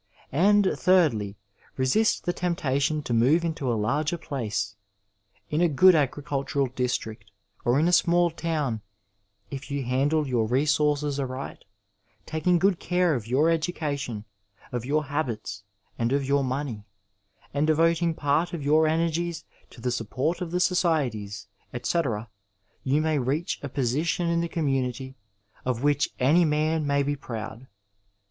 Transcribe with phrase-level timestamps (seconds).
[0.33, 1.37] And, thirdly,
[1.77, 4.75] resist the temptation to move into a hu^er place.
[5.51, 7.29] In a good agricoltural district,
[7.65, 8.81] or in a small town,
[9.51, 11.65] if yon handle your resources aright,
[12.25, 14.25] taking good care of your education,
[14.71, 15.63] of your habits,
[15.99, 16.83] and of your money,
[17.53, 22.27] and devoting part of your energies to the support of the societies, etc.,
[22.83, 25.13] you may reach a position in the conmiunity
[25.63, 27.67] of which any man may be proud.